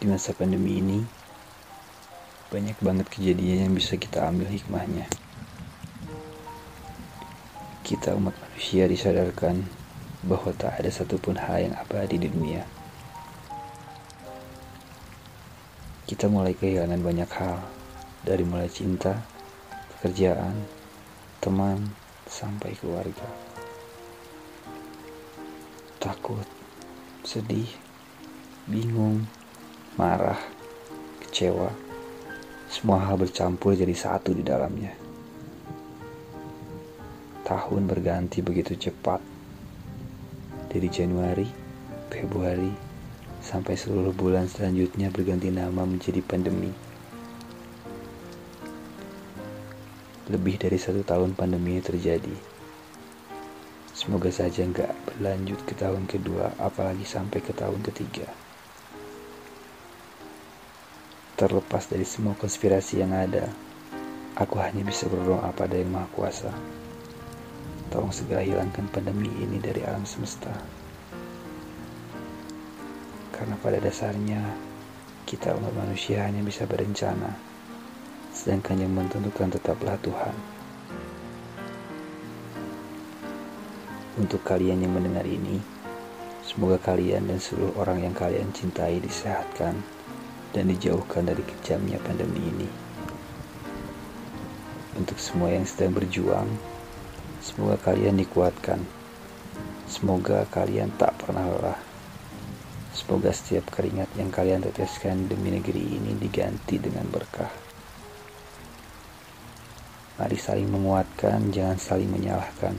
[0.00, 1.04] Di masa pandemi ini,
[2.48, 5.04] banyak banget kejadian yang bisa kita ambil hikmahnya.
[7.84, 9.60] Kita umat manusia disadarkan
[10.24, 12.64] bahwa tak ada satupun hal yang abadi di dunia.
[16.08, 17.60] Kita mulai kehilangan banyak hal,
[18.24, 19.20] dari mulai cinta,
[20.00, 20.64] pekerjaan,
[21.44, 21.92] teman,
[22.24, 23.28] sampai keluarga.
[26.00, 26.48] Takut,
[27.20, 27.68] sedih,
[28.64, 29.28] bingung,
[29.98, 30.38] marah,
[31.26, 31.70] kecewa,
[32.70, 34.94] semua hal bercampur jadi satu di dalamnya.
[37.42, 39.18] Tahun berganti begitu cepat.
[40.70, 41.50] Dari Januari,
[42.06, 42.70] Februari,
[43.42, 46.70] sampai seluruh bulan selanjutnya berganti nama menjadi pandemi.
[50.30, 52.38] Lebih dari satu tahun pandemi terjadi.
[53.90, 58.30] Semoga saja nggak berlanjut ke tahun kedua, apalagi sampai ke tahun ketiga.
[61.40, 63.48] Terlepas dari semua konspirasi yang ada,
[64.36, 66.52] aku hanya bisa berdoa pada Yang Maha Kuasa.
[67.88, 70.52] Tolong segera hilangkan pandemi ini dari alam semesta.
[73.32, 74.52] Karena pada dasarnya,
[75.24, 77.32] kita umat manusia hanya bisa berencana,
[78.36, 80.36] sedangkan yang menentukan tetaplah Tuhan.
[84.20, 85.56] Untuk kalian yang mendengar ini,
[86.44, 89.99] semoga kalian dan seluruh orang yang kalian cintai disehatkan
[90.50, 92.68] dan dijauhkan dari kejamnya pandemi ini.
[94.98, 96.48] Untuk semua yang sedang berjuang,
[97.40, 98.82] semoga kalian dikuatkan.
[99.90, 101.80] Semoga kalian tak pernah lelah.
[102.90, 107.50] Semoga setiap keringat yang kalian teteskan demi negeri ini diganti dengan berkah.
[110.20, 112.76] Mari saling menguatkan, jangan saling menyalahkan.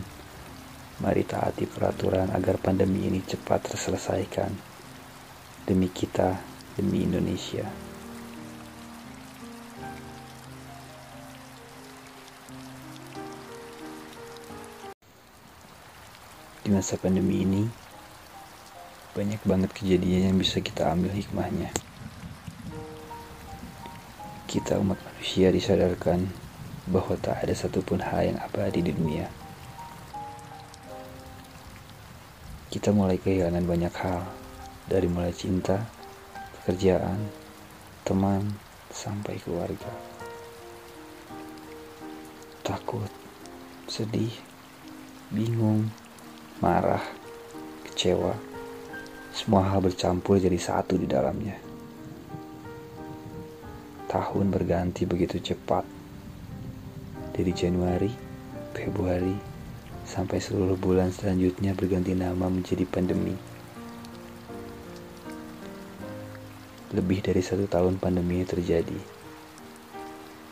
[1.02, 4.54] Mari taati peraturan agar pandemi ini cepat terselesaikan.
[5.66, 7.68] Demi kita demi Indonesia.
[16.62, 17.64] Di masa pandemi ini,
[19.12, 21.74] banyak banget kejadian yang bisa kita ambil hikmahnya.
[24.48, 26.32] Kita umat manusia disadarkan
[26.88, 29.28] bahwa tak ada satupun hal yang abadi di dunia.
[32.72, 34.24] Kita mulai kehilangan banyak hal,
[34.88, 35.84] dari mulai cinta,
[36.62, 37.18] pekerjaan,
[38.06, 38.54] teman,
[38.94, 39.90] sampai keluarga.
[42.62, 43.10] Takut,
[43.90, 44.30] sedih,
[45.34, 45.90] bingung,
[46.62, 47.02] marah,
[47.90, 48.38] kecewa,
[49.34, 51.58] semua hal bercampur jadi satu di dalamnya.
[54.06, 55.82] Tahun berganti begitu cepat.
[57.34, 58.14] Dari Januari,
[58.78, 59.34] Februari,
[60.06, 63.51] sampai seluruh bulan selanjutnya berganti nama menjadi pandemi.
[66.92, 69.00] Lebih dari satu tahun pandemi terjadi.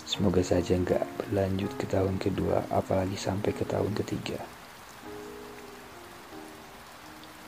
[0.08, 4.40] Semoga saja nggak berlanjut ke tahun kedua, apalagi sampai ke tahun ketiga.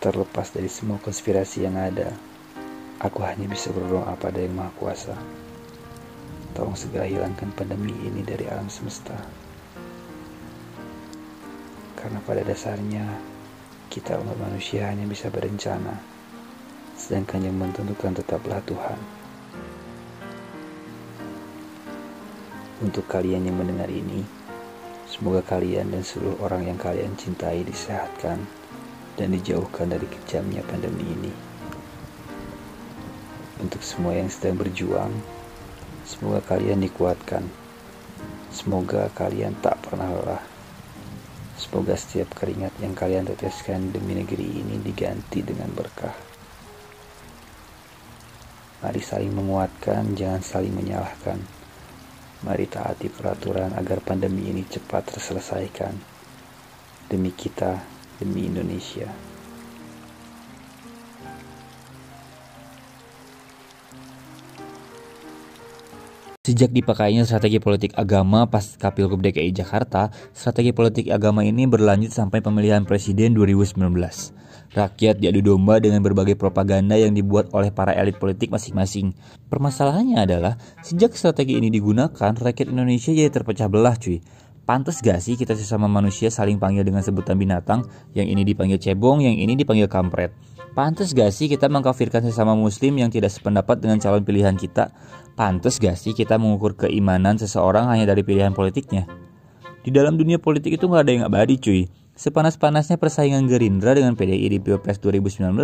[0.04, 2.12] Terlepas dari semua konspirasi yang ada,
[3.00, 5.16] aku hanya bisa berdoa pada Yang Maha Kuasa.
[6.52, 9.16] Tolong segera hilangkan pandemi ini dari alam semesta.
[11.96, 13.08] Karena pada dasarnya,
[13.88, 16.21] kita umat manusia hanya bisa berencana
[17.02, 19.00] sedangkan yang menentukan tetaplah Tuhan.
[22.86, 24.22] Untuk kalian yang mendengar ini,
[25.10, 28.46] semoga kalian dan seluruh orang yang kalian cintai disehatkan
[29.18, 31.34] dan dijauhkan dari kejamnya pandemi ini.
[33.62, 35.14] Untuk semua yang sedang berjuang,
[36.06, 37.46] semoga kalian dikuatkan.
[38.50, 40.44] Semoga kalian tak pernah lelah.
[41.62, 46.31] Semoga setiap keringat yang kalian teteskan demi negeri ini diganti dengan berkah.
[48.82, 51.38] Mari saling menguatkan, jangan saling menyalahkan.
[52.42, 55.94] Mari taati peraturan agar pandemi ini cepat terselesaikan.
[57.06, 57.78] Demi kita,
[58.18, 59.06] demi Indonesia.
[66.42, 72.42] Sejak dipakainya strategi politik agama pas Pilgub DKI Jakarta, strategi politik agama ini berlanjut sampai
[72.42, 74.41] pemilihan presiden 2019.
[74.72, 79.12] Rakyat diadu domba dengan berbagai propaganda yang dibuat oleh para elit politik masing-masing.
[79.52, 84.24] Permasalahannya adalah, sejak strategi ini digunakan, rakyat Indonesia jadi terpecah belah cuy.
[84.64, 87.84] Pantas gak sih kita sesama manusia saling panggil dengan sebutan binatang,
[88.16, 90.32] yang ini dipanggil cebong, yang ini dipanggil kampret.
[90.72, 94.96] Pantas gak sih kita mengkafirkan sesama muslim yang tidak sependapat dengan calon pilihan kita?
[95.36, 99.04] Pantas gak sih kita mengukur keimanan seseorang hanya dari pilihan politiknya?
[99.84, 101.84] Di dalam dunia politik itu gak ada yang abadi cuy
[102.22, 105.58] Sepanas-panasnya persaingan Gerindra dengan PDI di Pilpres 2019,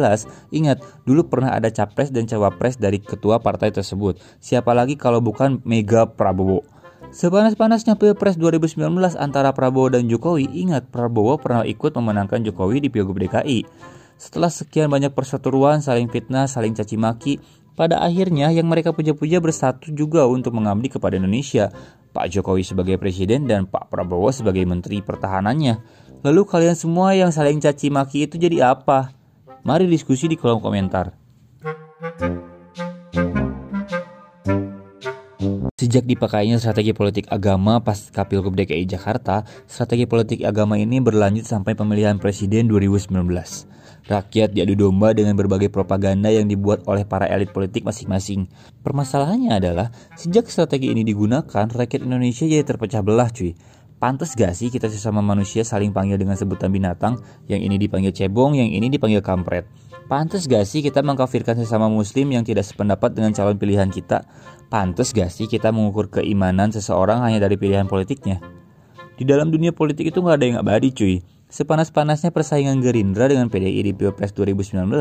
[0.49, 4.17] ingat, dulu pernah ada capres dan cawapres dari ketua partai tersebut.
[4.41, 6.65] Siapa lagi kalau bukan Mega Prabowo.
[7.13, 8.89] Sepanas-panasnya Pilpres 2019
[9.21, 13.61] antara Prabowo dan Jokowi, ingat Prabowo pernah ikut memenangkan Jokowi di Pilgub DKI.
[14.17, 17.37] Setelah sekian banyak perseteruan, saling fitnah, saling caci maki,
[17.77, 21.69] pada akhirnya yang mereka puja-puja bersatu juga untuk mengabdi kepada Indonesia.
[22.09, 26.06] Pak Jokowi sebagai presiden dan Pak Prabowo sebagai menteri pertahanannya.
[26.27, 29.15] Lalu kalian semua yang saling caci maki itu jadi apa?
[29.63, 31.15] Mari diskusi di kolom komentar.
[35.79, 41.79] Sejak dipakainya strategi politik agama pas Pilgub DKI Jakarta, strategi politik agama ini berlanjut sampai
[41.79, 43.07] pemilihan presiden 2019.
[44.11, 48.51] Rakyat diadu domba dengan berbagai propaganda yang dibuat oleh para elit politik masing-masing.
[48.83, 53.55] Permasalahannya adalah, sejak strategi ini digunakan, rakyat Indonesia jadi terpecah belah cuy.
[53.97, 57.17] Pantes gak sih kita sesama manusia saling panggil dengan sebutan binatang,
[57.49, 59.65] yang ini dipanggil cebong, yang ini dipanggil kampret?
[60.05, 64.29] Pantes gak sih kita mengkafirkan sesama muslim yang tidak sependapat dengan calon pilihan kita?
[64.69, 68.37] Pantes gak sih kita mengukur keimanan seseorang hanya dari pilihan politiknya?
[69.17, 71.25] Di dalam dunia politik itu gak ada yang abadi cuy.
[71.49, 74.93] Sepanas-panasnya persaingan Gerindra dengan PDI di Pilpres 2019,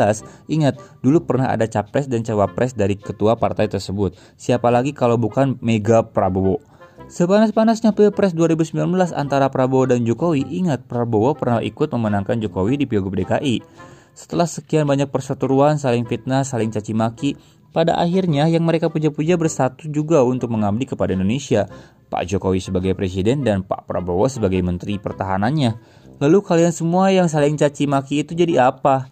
[0.49, 4.17] ingat, dulu pernah ada capres dan cawapres dari ketua partai tersebut.
[4.41, 6.76] Siapa lagi kalau bukan Mega Prabowo.
[7.07, 13.15] Sepanas-panasnya Pilpres 2019 antara Prabowo dan Jokowi, ingat Prabowo pernah ikut memenangkan Jokowi di Pilgub
[13.15, 13.63] DKI.
[14.11, 17.31] Setelah sekian banyak perseteruan, saling fitnah, saling caci maki,
[17.71, 21.71] pada akhirnya yang mereka puja-puja bersatu juga untuk mengabdi kepada Indonesia.
[22.11, 25.79] Pak Jokowi sebagai presiden dan Pak Prabowo sebagai menteri pertahanannya.
[26.19, 29.07] Lalu kalian semua yang saling caci maki itu jadi apa?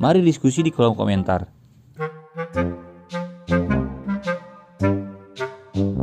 [0.00, 1.44] Mari diskusi di kolom komentar.